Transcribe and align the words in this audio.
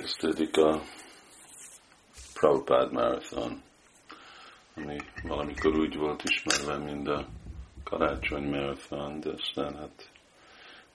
kezdődik 0.00 0.56
a 0.56 0.82
Prabhupád 2.34 2.92
Marathon, 2.92 3.62
ami 4.74 4.96
valamikor 5.22 5.78
úgy 5.78 5.96
volt 5.96 6.22
ismerve, 6.24 6.76
mint 6.84 7.08
a 7.08 7.26
karácsony 7.84 8.42
marathon, 8.42 9.20
de 9.20 9.30
aztán 9.30 9.76
hát 9.76 10.10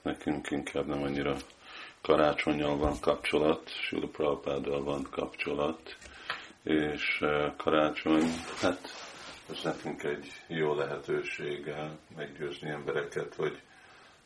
nekünk 0.02 0.52
inkább 0.52 0.86
nem 0.86 1.02
annyira 1.02 1.36
karácsonyjal 2.02 2.78
van 2.78 3.00
kapcsolat, 3.00 3.70
Sula 3.70 4.08
Prabhupáddal 4.08 4.84
van 4.84 5.08
kapcsolat, 5.12 5.98
és 6.64 7.18
eh, 7.22 7.54
karácsony, 7.58 8.24
hát 8.62 8.90
ez 9.50 9.64
nekünk 9.64 10.04
egy 10.04 10.32
jó 10.48 10.76
lehetőség 10.76 11.74
meggyőzni 12.16 12.70
embereket, 12.70 13.36
hogy 13.36 13.62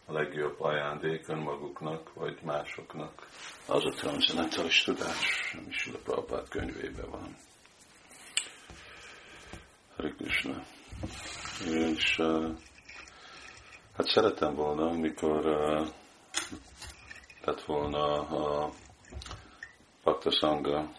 a 0.09 0.13
legjobb 0.13 0.61
ajándék 0.61 1.27
önmaguknak, 1.27 2.13
vagy 2.13 2.39
másoknak. 2.43 3.27
Az 3.67 3.85
a 3.85 3.89
transzendentális 3.89 4.83
tudás, 4.83 5.55
ami 5.57 5.71
Sula 5.71 5.97
Prabhupád 6.03 6.49
könyvében 6.49 7.09
van. 7.09 7.35
Hare 9.95 10.09
Krishna. 10.09 10.63
És 11.65 12.15
hát 13.93 14.07
szeretem 14.07 14.55
volna, 14.55 14.87
amikor 14.87 15.45
uh, 15.45 15.87
lett 17.45 17.61
volna 17.61 18.13
a 18.13 18.69
Pakta 20.03 20.31
Sangha, 20.31 20.89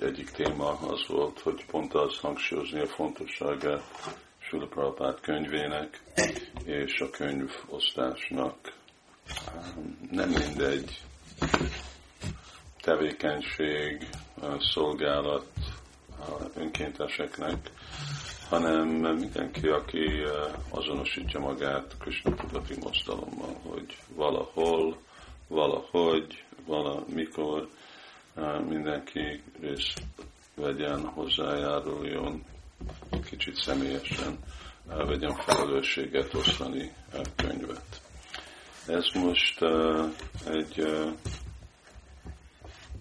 egyik 0.00 0.30
téma 0.30 0.68
az 0.68 1.06
volt, 1.06 1.40
hogy 1.40 1.66
pont 1.66 1.94
az 1.94 2.18
hangsúlyozni 2.18 2.80
a 2.80 2.86
fontosságát 2.86 3.82
Sula 4.52 4.66
Prabhupád 4.66 5.20
könyvének 5.20 6.02
és 6.64 7.00
a 7.00 7.10
könyvosztásnak. 7.10 8.56
Nem 10.10 10.28
mindegy 10.28 11.02
tevékenység, 12.80 14.08
szolgálat 14.58 15.46
önkénteseknek, 16.56 17.70
hanem 18.48 18.88
mindenki, 18.88 19.68
aki 19.68 20.08
azonosítja 20.70 21.40
magát 21.40 21.96
Krishna 21.98 22.34
tudati 22.34 22.74
mozdalommal, 22.80 23.60
hogy 23.62 23.96
valahol, 24.14 25.00
valahogy, 25.48 26.44
valamikor 26.66 27.68
mindenki 28.68 29.42
részt 29.60 30.02
vegyen, 30.54 31.06
hozzájáruljon, 31.06 32.44
kicsit 33.24 33.54
személyesen 33.54 34.38
vegyen 34.86 35.34
felelősséget 35.34 36.34
osztani 36.34 36.92
a 37.12 37.20
könyvet. 37.36 38.00
Ez 38.86 39.04
most 39.14 39.60
egy 40.46 40.86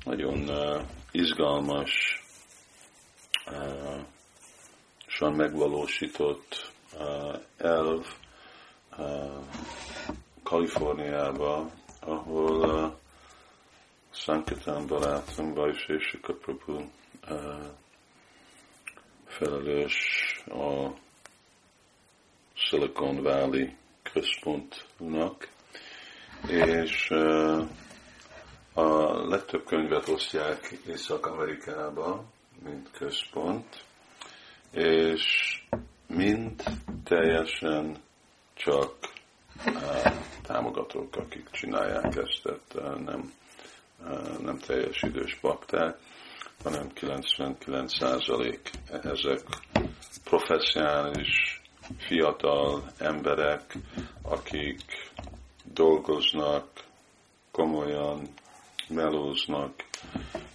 nagyon 0.04 0.50
izgalmas, 1.12 2.24
son 5.08 5.34
megvalósított 5.34 6.72
elv 7.58 8.06
Kaliforniába, 10.44 11.72
ahol 12.00 13.00
Sankatán 14.12 14.88
barátom, 14.88 15.54
Vajsésika 15.54 16.34
Prabhu 16.34 16.82
felelős 19.32 19.96
a 20.46 20.90
Silicon 22.54 23.24
Valley 23.24 23.76
központnak, 24.14 25.48
és 26.48 27.10
a 28.74 29.28
legtöbb 29.28 29.66
könyvet 29.66 30.08
osztják 30.08 30.78
Észak-Amerikába, 30.88 32.24
mint 32.64 32.92
központ, 32.92 33.84
és 34.72 35.54
mind 36.08 36.64
teljesen 37.04 37.98
csak 38.54 38.94
támogatók, 40.44 41.16
akik 41.16 41.50
csinálják 41.50 42.16
ezt, 42.16 42.42
tehát 42.44 43.00
nem, 43.04 43.34
nem 44.42 44.58
teljes 44.58 45.02
idős 45.02 45.40
bakták, 45.42 45.98
hanem 46.64 46.90
99% 46.96 48.58
ezek 49.04 49.42
professzionális, 50.24 51.62
fiatal 51.98 52.84
emberek, 52.98 53.78
akik 54.22 54.82
dolgoznak, 55.64 56.68
komolyan 57.52 58.28
melóznak, 58.90 59.74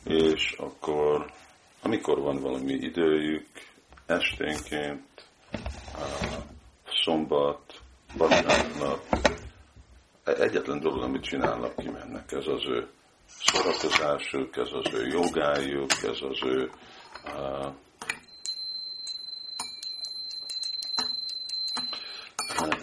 és 0.05 0.55
akkor, 0.59 1.31
amikor 1.83 2.21
van 2.21 2.41
valami 2.41 2.73
időjük, 2.73 3.47
esténként, 4.07 5.29
szombat, 7.05 7.81
vasárnap, 8.17 9.01
egyetlen 10.25 10.81
dolog, 10.81 11.03
amit 11.03 11.23
csinálnak, 11.23 11.77
kimennek, 11.77 12.33
ez 12.33 12.47
az 12.47 12.65
ő 12.67 12.89
szórakozásuk, 13.29 14.57
ez 14.57 14.69
az 14.73 14.93
ő 14.93 15.07
jogájuk, 15.07 15.93
ez 15.93 16.19
az 16.31 16.43
ő 16.43 16.71
uh, 17.25 17.73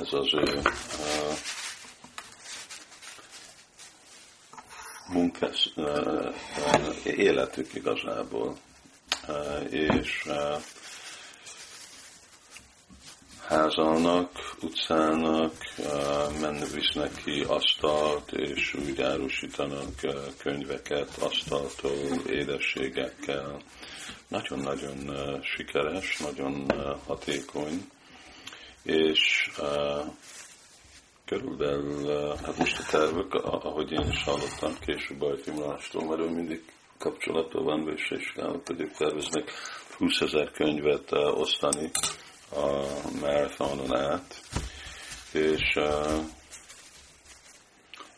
ez 0.02 0.14
az 0.14 0.34
ő 0.34 0.60
uh, 0.60 1.38
munkás, 5.08 5.70
uh, 5.76 6.36
életük 7.04 7.74
igazából. 7.74 8.58
Uh, 9.28 9.74
és 9.74 10.26
uh, 10.26 10.62
házalnak, 13.48 14.32
utcának, 14.64 15.54
menni 16.42 16.66
visznek 16.74 17.12
ki 17.24 17.44
asztalt, 17.48 18.32
és 18.32 18.74
úgy 18.74 19.02
árusítanak 19.02 19.90
könyveket 20.38 21.18
asztaltól, 21.18 22.30
édességekkel. 22.30 23.62
Nagyon-nagyon 24.28 24.98
sikeres, 25.42 26.18
nagyon 26.18 26.66
hatékony, 27.06 27.90
és 28.84 29.52
körülbelül, 31.26 32.08
hát 32.44 32.58
most 32.58 32.80
a 32.80 32.86
tervek, 32.90 33.34
ahogy 33.34 33.92
én 33.92 34.08
is 34.10 34.24
hallottam 34.24 34.74
később 34.80 35.22
a 35.22 35.36
Timrástól, 35.36 36.06
mert 36.06 36.22
ő 36.22 36.30
mindig 36.30 36.64
kapcsolatban 36.98 37.64
van, 37.64 37.94
és, 37.96 38.12
és 38.12 38.34
hogy 38.66 38.80
ők 38.82 38.92
terveznek 38.92 39.52
20 39.98 40.22
ezer 40.22 40.52
könyvet 40.52 41.12
osztani 41.12 41.92
a 42.56 42.86
marathonon 43.20 43.96
át, 43.96 44.42
és 45.32 45.80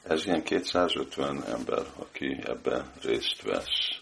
ez 0.03 0.25
ilyen 0.25 0.43
250 0.43 1.43
ember, 1.43 1.85
aki 1.99 2.39
ebben 2.43 2.91
részt 3.01 3.41
vesz. 3.41 3.99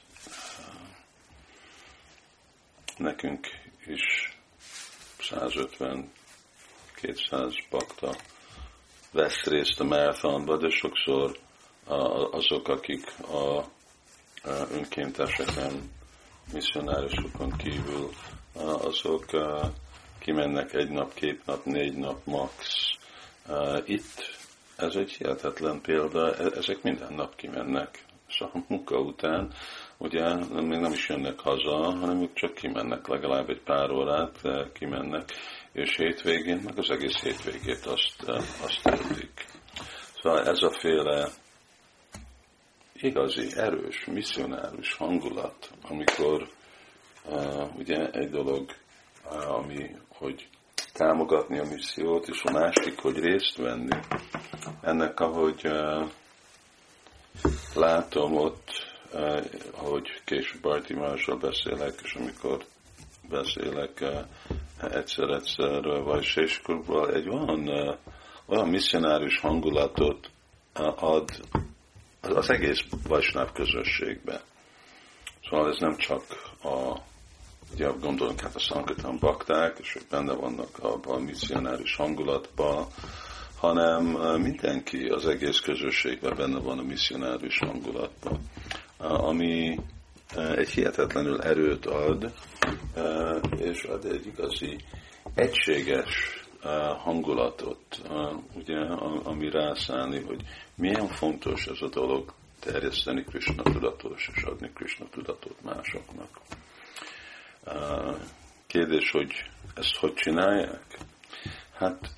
Nekünk 2.98 3.48
is 3.86 4.38
150-200 5.20 6.06
bakta 7.70 8.16
vesz 9.12 9.44
részt 9.44 9.80
a 9.80 9.84
marathonba, 9.84 10.58
de 10.58 10.70
sokszor 10.70 11.38
azok, 12.32 12.68
akik 12.68 13.20
a 13.20 13.64
önkénteseken, 14.72 15.92
misszionárosokon 16.54 17.58
kívül, 17.58 18.10
azok 18.54 19.26
kimennek 20.24 20.74
egy 20.74 20.90
nap, 20.90 21.14
két 21.14 21.46
nap, 21.46 21.66
négy 21.66 21.98
nap 21.98 22.26
max. 22.26 22.86
Itt 23.86 24.38
ez 24.76 24.96
egy 24.96 25.12
hihetetlen 25.12 25.82
példa, 25.82 26.36
e, 26.36 26.44
ezek 26.44 26.82
minden 26.82 27.14
nap 27.14 27.36
kimennek. 27.36 28.06
És 28.28 28.40
a 28.40 28.52
munka 28.68 29.00
után 29.00 29.54
ugye 29.98 30.36
még 30.52 30.80
nem 30.80 30.92
is 30.92 31.10
jönnek 31.10 31.40
haza, 31.40 31.76
hanem 31.76 32.22
ők 32.22 32.34
csak 32.34 32.54
kimennek 32.54 33.08
legalább 33.08 33.50
egy 33.50 33.62
pár 33.62 33.92
órát, 33.92 34.42
kimennek, 34.74 35.30
és 35.72 35.96
hétvégén, 35.96 36.62
meg 36.64 36.78
az 36.78 36.90
egész 36.90 37.22
hétvégét 37.22 37.86
azt, 37.86 38.24
azt 38.64 38.84
töltik. 38.84 39.46
Szóval 40.22 40.48
ez 40.48 40.62
a 40.62 40.72
féle 40.72 41.30
igazi, 42.94 43.48
erős, 43.56 44.06
misszionárus 44.06 44.94
hangulat, 44.94 45.72
amikor 45.82 46.48
uh, 47.26 47.76
ugye 47.78 48.10
egy 48.10 48.30
dolog, 48.30 48.66
ami 49.34 49.96
hogy 50.18 50.48
támogatni 50.94 51.60
a 51.60 51.64
missziót, 51.64 52.28
és 52.28 52.44
a 52.44 52.52
másik, 52.52 53.00
hogy 53.00 53.20
részt 53.20 53.58
venni. 53.58 54.00
Ennek, 54.82 55.20
ahogy 55.20 55.70
látom 57.76 58.36
ott, 58.36 58.70
ahogy 59.72 60.22
később 60.26 60.62
Bartimással 60.62 61.38
beszélek, 61.38 62.00
és 62.04 62.14
amikor 62.14 62.66
beszélek 63.30 64.04
egyszer-egyszer 64.82 65.82
vagy 66.04 66.24
Séskurból, 66.24 67.14
egy 67.14 67.30
olyan, 67.30 67.70
olyan 68.46 68.68
misszionárius 68.68 69.40
hangulatot 69.40 70.30
ad 70.96 71.30
az 72.22 72.50
egész 72.50 72.84
Vajsnáv 73.08 73.52
közösségbe. 73.52 74.42
Szóval 75.50 75.70
ez 75.70 75.80
nem 75.80 75.96
csak 75.98 76.24
a 76.64 76.98
ugye 77.74 77.92
gondolunk 78.00 78.42
hát 78.42 78.56
a 78.56 78.60
Sankatan 78.60 79.18
bakták, 79.20 79.78
és 79.80 79.96
ők 79.96 80.10
benne 80.10 80.34
vannak 80.34 80.80
abban 80.80 81.16
a 81.16 81.24
misszionáris 81.24 81.96
hangulatban, 81.96 82.88
hanem 83.58 84.06
mindenki 84.42 85.08
az 85.08 85.26
egész 85.26 85.60
közösségben 85.60 86.36
benne 86.36 86.60
van 86.60 86.80
a 86.80 86.84
misszionáris 86.84 87.58
hangulatban, 87.58 88.40
ami 88.98 89.80
egy 90.56 90.70
hihetetlenül 90.70 91.42
erőt 91.42 91.86
ad, 91.86 92.34
és 93.58 93.84
ad 93.84 94.06
egy 94.06 94.26
igazi 94.26 94.78
egységes 95.36 96.42
hangulatot, 96.98 98.02
ugye, 98.56 98.80
ami 99.24 99.50
rászállni, 99.50 100.20
hogy 100.20 100.42
milyen 100.76 101.08
fontos 101.08 101.66
ez 101.66 101.82
a 101.82 101.90
dolog 101.90 102.34
terjeszteni 102.60 103.24
Krishna 103.24 103.64
tudatos 103.64 104.30
és 104.36 104.44
adni 104.44 104.72
Krishna 104.74 105.06
tudatot 105.10 105.62
másoknak. 105.62 106.30
Kérdés, 108.68 109.12
hogy 109.12 109.32
ezt 109.76 109.96
hogy 109.96 110.14
csinálják? 110.14 110.98
Hát 111.74 112.10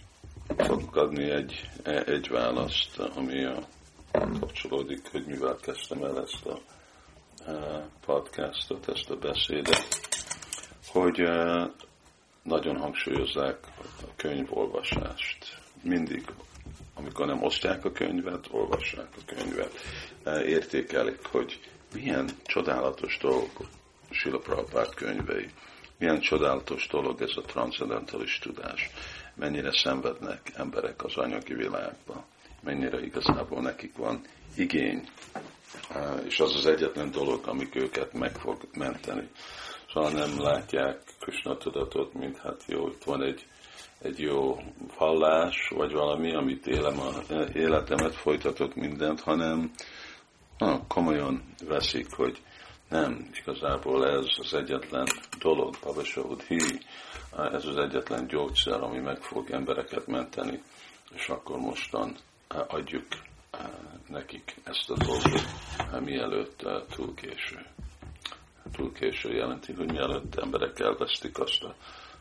fogok 0.58 0.96
adni 0.96 1.30
egy, 1.30 1.70
egy 1.84 2.30
választ, 2.30 3.00
ami 3.00 3.44
a, 3.44 3.68
kapcsolódik, 4.12 5.12
hogy 5.12 5.26
mivel 5.26 5.56
kezdtem 5.56 6.04
el 6.04 6.22
ezt 6.22 6.46
a 6.46 6.60
podcastot, 8.06 8.90
ezt 8.90 9.10
a 9.10 9.16
beszédet, 9.16 9.88
hogy 10.88 11.20
nagyon 12.44 12.78
hangsúlyozzák 12.78 13.58
a 14.02 14.08
könyvolvasást. 14.16 15.60
Mindig, 15.82 16.26
amikor 16.94 17.26
nem 17.26 17.44
osztják 17.44 17.86
a 17.86 17.92
könyvet, 17.92 18.48
olvassák 18.52 19.10
a 19.18 19.22
könyvet. 19.26 19.74
Értékelik, 20.46 21.26
hogy 21.26 21.60
milyen 21.94 22.30
csodálatos 22.44 23.18
dolog 23.22 23.50
Sila 24.16 24.40
Prabhupád 24.40 24.94
könyvei. 24.94 25.50
Milyen 26.00 26.20
csodálatos 26.20 26.88
dolog 26.88 27.22
ez 27.22 27.32
a 27.36 27.42
transzendentális 27.42 28.40
tudás. 28.40 28.90
Mennyire 29.36 29.72
szenvednek 29.72 30.52
emberek 30.56 31.04
az 31.04 31.18
anyagi 31.18 31.54
világban. 31.54 32.26
Mennyire 32.64 33.00
igazából 33.00 33.62
nekik 33.62 33.98
van 33.98 34.22
igény. 34.56 35.08
És 36.26 36.40
az 36.40 36.56
az 36.56 36.66
egyetlen 36.66 37.12
dolog, 37.12 37.48
amik 37.48 37.76
őket 37.76 38.14
meg 38.14 38.32
fog 38.36 38.68
menteni. 38.74 39.30
Szóval 39.94 40.12
nem 40.12 40.42
látják 40.42 41.02
Krishna 41.20 41.58
tudatot, 41.58 42.14
mint 42.14 42.38
hát 42.38 42.64
jó, 42.68 42.88
itt 42.88 43.04
van 43.04 43.24
egy, 43.24 43.46
egy 44.02 44.20
jó 44.20 44.58
hallás, 44.96 45.72
vagy 45.76 45.92
valami, 45.92 46.36
amit 46.36 46.68
élem 46.68 47.00
a 47.00 47.12
életemet, 47.54 48.16
folytatok 48.16 48.76
mindent, 48.76 49.22
hanem 49.22 49.72
ha, 50.58 50.86
komolyan 50.88 51.44
veszik, 51.68 52.14
hogy 52.16 52.42
nem, 52.90 53.30
igazából 53.42 54.08
ez 54.08 54.26
az 54.38 54.54
egyetlen 54.54 55.08
dolog, 55.40 55.76
hi, 56.48 56.80
ez 57.52 57.66
az 57.66 57.78
egyetlen 57.78 58.28
gyógyszer, 58.28 58.82
ami 58.82 59.00
meg 59.00 59.22
fog 59.22 59.52
embereket 59.52 60.08
menteni, 60.08 60.62
és 61.14 61.28
akkor 61.28 61.58
mostan 61.58 62.16
adjuk 62.68 63.08
nekik 64.08 64.56
ezt 64.64 64.90
a 64.90 64.96
dolgot, 64.98 65.46
mielőtt 66.00 66.68
túl 66.96 67.14
késő 67.14 67.66
túl 68.72 68.92
késő 68.92 69.34
jelenti, 69.34 69.74
hogy 69.74 69.92
mielőtt 69.92 70.36
emberek 70.36 70.80
elvesztik 70.80 71.40
azt 71.40 71.64
a 71.64 71.76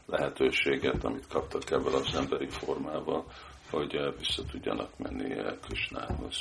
lehetőséget, 0.06 1.04
amit 1.04 1.26
kaptak 1.26 1.70
ebből 1.70 1.94
az 1.94 2.14
emberi 2.14 2.48
formával, 2.48 3.24
hogy 3.70 4.14
vissza 4.18 4.44
tudjanak 4.50 4.98
menni 4.98 5.34
Krisnához. 5.62 6.36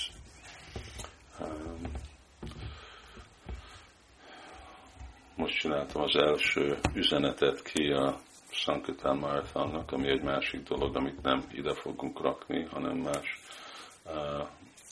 Most 5.36 5.60
csináltam 5.60 6.02
az 6.02 6.16
első 6.16 6.78
üzenetet 6.94 7.62
ki 7.62 7.92
a 7.92 8.20
Sankatán 8.50 9.18
Marathonnak, 9.18 9.92
ami 9.92 10.08
egy 10.08 10.22
másik 10.22 10.64
dolog, 10.64 10.96
amit 10.96 11.22
nem 11.22 11.44
ide 11.52 11.74
fogunk 11.74 12.22
rakni, 12.22 12.64
hanem 12.72 12.98
más 12.98 13.40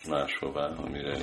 máshová, 0.10 0.68
amire 0.68 1.18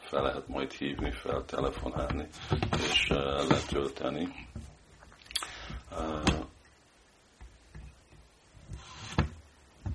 fel 0.00 0.22
lehet 0.22 0.48
majd 0.48 0.72
hívni, 0.72 1.10
fel 1.10 1.44
telefonálni 1.44 2.28
és 2.76 3.08
letölteni. 3.48 4.28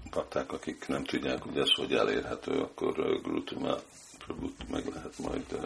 Kapták, 0.10 0.52
akik 0.52 0.88
nem 0.88 1.04
tudják, 1.04 1.42
hogy 1.42 1.58
ez 1.58 1.74
hogy 1.74 1.94
elérhető, 1.94 2.60
akkor 2.60 3.22
Grutuma 3.22 3.76
meg 4.70 4.86
lehet 4.94 5.18
majd 5.18 5.58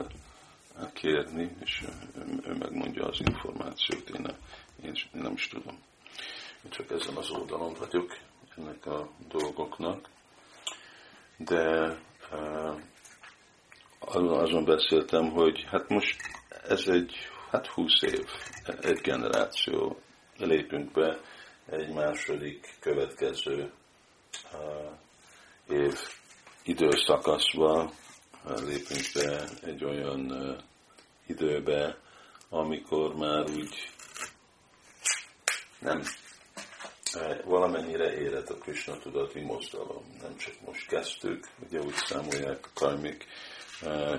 kérni, 0.94 1.56
és 1.60 1.84
ő 2.44 2.54
megmondja 2.54 3.06
az 3.06 3.20
információt, 3.20 4.10
én, 4.10 4.22
nem, 4.22 4.36
én 4.84 4.94
nem 5.12 5.34
is 5.34 5.48
tudom. 5.48 5.80
Én 6.64 6.72
csak 6.72 6.92
ezen 6.92 7.16
az 7.16 7.30
oldalon 7.30 7.74
vagyok 7.74 8.18
ennek 8.58 8.86
a 8.86 9.10
dolgoknak. 9.28 10.10
De 11.38 11.96
azon 14.00 14.66
beszéltem, 14.66 15.30
hogy 15.30 15.66
hát 15.70 15.90
most 15.90 16.22
ez 16.68 16.88
egy, 16.88 17.16
hát 17.50 17.68
húsz 17.68 18.02
év, 18.02 18.26
egy 18.82 19.00
generáció, 19.02 20.02
lépünk 20.38 20.92
be 20.92 21.20
egy 21.66 21.94
második 21.94 22.78
következő 22.80 23.72
uh, 24.54 25.78
év 25.78 26.00
időszakaszba, 26.64 27.92
lépünk 28.44 29.06
be 29.14 29.50
egy 29.64 29.84
olyan 29.84 30.56
időbe, 31.28 31.98
amikor 32.50 33.16
már 33.16 33.50
úgy 33.50 33.90
nem 35.80 36.02
valamennyire 37.44 38.14
élet 38.18 38.50
a 38.50 38.58
Krishna 38.58 38.98
tudati 38.98 39.40
mozdalom. 39.40 40.04
Nem 40.22 40.38
csak 40.38 40.54
most 40.66 40.88
kezdtük, 40.88 41.48
ugye 41.68 41.80
úgy 41.80 41.94
számolják 41.94 42.66
a 42.66 42.70
karmik, 42.74 43.26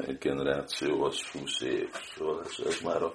egy 0.07 0.19
generáció 0.19 1.05
az 1.05 1.27
20 1.27 1.61
év. 1.61 1.89
Szóval 2.17 2.45
ez, 2.45 2.67
ez 2.67 2.81
már 2.81 3.03
a 3.03 3.13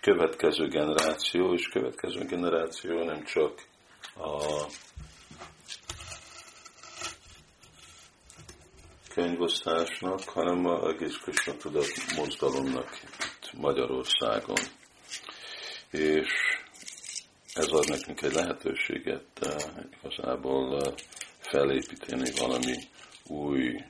következő 0.00 0.68
generáció, 0.68 1.54
és 1.54 1.68
következő 1.68 2.24
generáció 2.24 3.04
nem 3.04 3.24
csak 3.24 3.62
a 4.14 4.66
könyvosztásnak, 9.14 10.28
hanem 10.28 10.66
a 10.66 10.88
egész 10.88 11.16
Krishna 11.16 11.56
tudat 11.56 11.86
mozdalomnak 12.16 13.00
itt 13.02 13.52
Magyarországon. 13.52 14.58
És 15.90 16.28
ez 17.54 17.68
ad 17.68 17.88
nekünk 17.88 18.22
egy 18.22 18.32
lehetőséget 18.32 19.56
igazából 19.98 20.72
uh, 20.72 20.94
felépíteni 21.38 22.30
valami 22.38 22.76
új, 23.26 23.84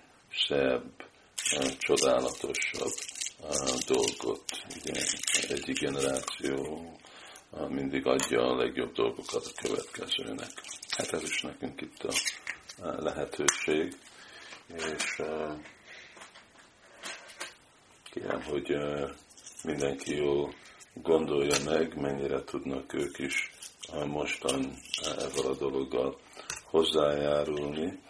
szebb, 0.49 0.91
uh, 1.61 1.77
csodálatosabb 1.79 2.95
uh, 3.41 3.79
dolgot. 3.87 4.45
Ugye, 4.77 5.01
egy 5.49 5.73
generáció 5.73 6.87
mindig 7.69 8.07
adja 8.07 8.41
a 8.41 8.57
legjobb 8.57 8.93
dolgokat 8.93 9.47
a 9.47 9.63
következőnek. 9.63 10.51
Hát 10.97 11.13
ez 11.13 11.23
is 11.23 11.43
nekünk 11.43 11.81
itt 11.81 12.03
a 12.03 12.13
lehetőség, 13.03 13.97
és 14.77 15.23
kérem, 18.13 18.43
hogy 18.43 18.77
mindenki 19.65 20.17
jól 20.17 20.55
gondolja 20.95 21.57
meg, 21.65 22.01
mennyire 22.01 22.45
tudnak 22.45 22.95
ők 22.95 23.19
is 23.19 23.51
mostan 24.07 24.75
ezzel 25.03 25.51
a 25.51 25.57
dologgal 25.57 26.19
hozzájárulni, 26.65 28.01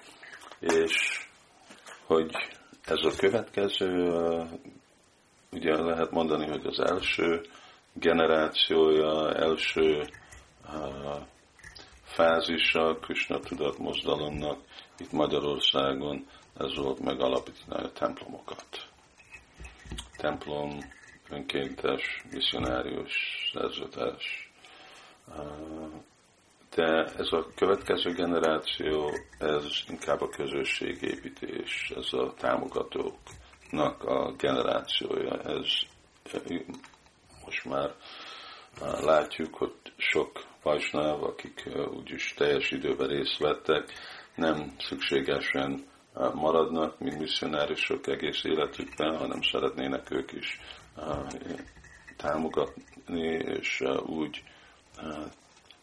és 0.61 1.27
hogy 2.07 2.31
ez 2.85 3.05
a 3.05 3.17
következő, 3.17 4.13
ugye 5.53 5.77
lehet 5.77 6.11
mondani, 6.11 6.47
hogy 6.47 6.67
az 6.67 6.79
első 6.79 7.41
generációja, 7.93 9.35
első 9.35 10.07
fázisa 12.13 12.99
Krishna 13.01 13.41
tudat 13.41 13.79
mozdalomnak 13.79 14.59
itt 14.99 15.13
Magyarországon. 15.13 16.27
Ez 16.59 16.75
volt 16.77 17.01
megalapítani 17.01 17.85
a 17.85 17.93
templomokat. 17.93 18.67
Templom, 20.17 20.79
önkéntes, 21.31 22.25
misszionárius 22.31 23.13
szerzetes, 23.53 24.51
de 26.75 27.05
ez 27.17 27.33
a 27.33 27.47
következő 27.55 28.13
generáció, 28.13 29.11
ez 29.39 29.65
inkább 29.89 30.21
a 30.21 30.29
közösségépítés, 30.29 31.93
ez 31.97 32.13
a 32.13 32.35
támogatóknak 32.39 34.05
a 34.05 34.33
generációja, 34.33 35.41
ez 35.43 35.67
most 37.45 37.65
már 37.65 37.95
látjuk, 38.81 39.55
hogy 39.55 39.73
sok 39.97 40.45
vajsnáv, 40.63 41.23
akik 41.23 41.69
úgyis 41.97 42.35
teljes 42.37 42.71
időben 42.71 43.09
részt 43.09 43.39
vettek, 43.39 43.93
nem 44.35 44.75
szükségesen 44.79 45.85
maradnak, 46.35 46.99
mint 46.99 47.19
misszionárisok 47.19 48.07
egész 48.07 48.45
életükben, 48.45 49.17
hanem 49.17 49.43
szeretnének 49.43 50.11
ők 50.11 50.33
is 50.33 50.61
támogatni, 52.17 53.29
és 53.33 53.83
úgy 54.07 54.43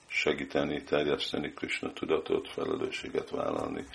segíteni, 0.08 0.84
terjeszteni 0.84 1.53
Krishna 1.53 1.93
tudatot, 1.93 2.50
felelősséget 2.50 3.29
vállalni 3.29 3.86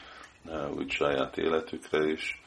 úgy 0.76 0.90
saját 0.90 1.36
életükre 1.36 2.06
is. 2.10 2.42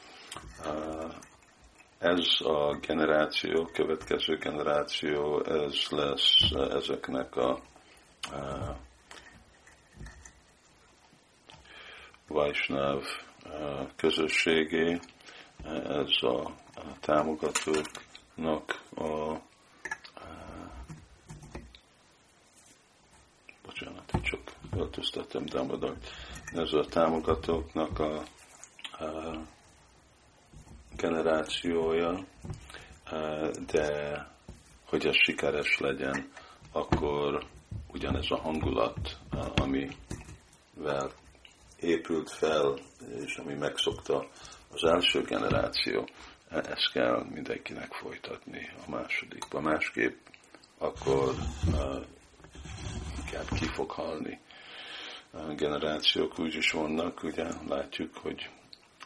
Ez 1.98 2.26
a 2.38 2.76
generáció, 2.80 3.64
következő 3.64 4.36
generáció, 4.36 5.44
ez 5.44 5.86
lesz 5.90 6.50
ezeknek 6.52 7.36
a 7.36 7.60
Vajsnáv 12.28 13.02
közösségé, 13.96 14.98
ez 15.84 16.22
a 16.22 16.54
támogatóknak 17.00 18.82
a 18.96 19.36
bocsánat, 23.64 24.12
csak 24.22 24.40
öltöztettem 24.76 25.44
Damodat, 25.44 26.10
ez 26.52 26.72
a 26.72 26.84
támogatóknak 26.84 27.98
a, 27.98 28.22
a 29.04 29.57
generációja, 30.98 32.24
de 33.66 34.26
hogy 34.84 35.06
ez 35.06 35.16
sikeres 35.16 35.78
legyen, 35.78 36.30
akkor 36.72 37.44
ugyanez 37.92 38.30
a 38.30 38.40
hangulat, 38.40 39.18
amivel 39.54 41.10
épült 41.80 42.30
fel, 42.30 42.78
és 43.24 43.36
ami 43.36 43.54
megszokta 43.54 44.28
az 44.72 44.84
első 44.84 45.22
generáció, 45.22 46.08
ezt 46.50 46.92
kell 46.92 47.24
mindenkinek 47.30 47.92
folytatni 47.92 48.70
a 48.86 48.90
másodikba. 48.90 49.60
Másképp 49.60 50.16
akkor 50.78 51.34
uh, 51.66 52.04
inkább 53.18 53.48
ki 53.58 53.66
fog 53.66 53.90
halni. 53.90 54.40
Generációk 55.56 56.38
úgy 56.38 56.54
is 56.54 56.70
vannak, 56.70 57.22
ugye 57.22 57.46
látjuk, 57.68 58.16
hogy 58.16 58.50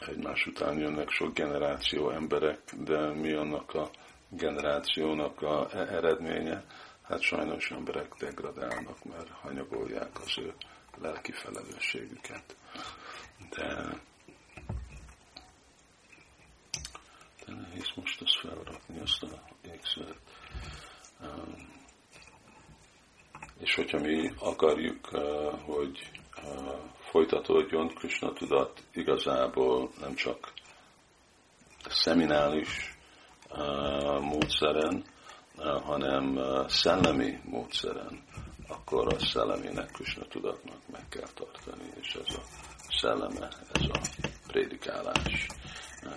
egymás 0.00 0.46
után 0.46 0.78
jönnek 0.78 1.10
sok 1.10 1.34
generáció 1.34 2.10
emberek, 2.10 2.58
de 2.76 3.12
mi 3.12 3.32
annak 3.32 3.74
a 3.74 3.90
generációnak 4.28 5.42
a 5.42 5.68
eredménye? 5.76 6.64
Hát 7.02 7.20
sajnos 7.20 7.70
emberek 7.70 8.14
degradálnak, 8.18 9.04
mert 9.04 9.28
hanyagolják 9.30 10.20
az 10.20 10.38
ő 10.38 10.54
lelki 11.00 11.32
felelősségüket. 11.32 12.56
De, 13.50 14.00
de 17.46 17.54
nehéz 17.54 17.92
most 17.94 18.20
azt 18.22 18.38
felrakni, 18.40 19.00
azt 19.00 19.22
a 19.22 19.42
ékszert. 19.62 20.18
Um, 21.20 21.70
és 23.58 23.74
hogyha 23.74 23.98
mi 23.98 24.32
akarjuk, 24.38 25.08
uh, 25.12 25.60
hogy 25.60 26.10
uh, 26.44 26.90
folytatódjon 27.12 27.88
Krishna 27.88 28.32
tudat 28.32 28.82
igazából 28.92 29.90
nem 30.00 30.14
csak 30.14 30.52
szeminális 31.88 32.96
uh, 33.50 34.20
módszeren, 34.20 35.04
hanem 35.84 36.38
szellemi 36.68 37.38
módszeren, 37.44 38.22
akkor 38.68 39.14
a 39.14 39.18
szellemének, 39.18 39.90
Krishna 39.90 40.24
tudatnak 40.26 40.88
meg 40.92 41.08
kell 41.08 41.28
tartani, 41.34 41.84
és 42.00 42.14
ez 42.14 42.34
a 42.34 42.42
szelleme, 43.00 43.48
ez 43.72 43.82
a 43.92 44.00
prédikálás, 44.46 45.46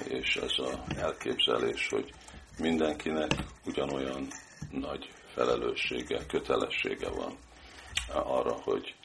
és 0.07 0.35
ez 0.35 0.53
a 0.57 0.83
elképzelés, 0.97 1.89
hogy 1.89 2.13
mindenkinek 2.59 3.31
ugyanolyan 3.65 4.27
nagy 4.71 5.09
felelőssége, 5.33 6.25
kötelessége 6.25 7.09
van 7.09 7.37
arra, 8.13 8.53
hogy 8.63 8.95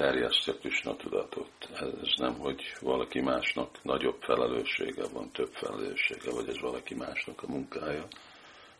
terjesztje 0.00 0.52
Krishna 0.58 0.96
tudatot. 0.96 1.68
Ez 1.80 2.14
nem, 2.16 2.38
hogy 2.38 2.62
valaki 2.80 3.20
másnak 3.20 3.82
nagyobb 3.82 4.22
felelőssége 4.22 5.08
van, 5.12 5.30
több 5.30 5.52
felelőssége, 5.52 6.30
vagy 6.30 6.48
ez 6.48 6.60
valaki 6.60 6.94
másnak 6.94 7.42
a 7.42 7.46
munkája, 7.46 8.06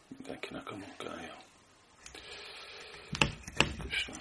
mindenkinek 0.08 0.70
a 0.70 0.76
munkája. 0.76 1.36
Krishna. 3.78 4.14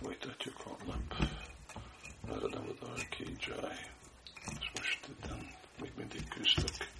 Folytatjuk 0.00 0.56
holnap. 0.56 1.14
Radhavadar 2.26 3.08
ki 3.10 3.24
jai. 3.46 3.78
És 4.60 4.70
most 4.74 5.06
itt 5.08 5.30
még 5.80 5.92
mindig 5.96 6.28
küzdök. 6.28 6.90